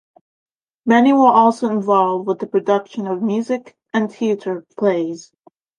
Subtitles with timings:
[0.83, 5.31] Many were also involved with the production of music and theatre plays.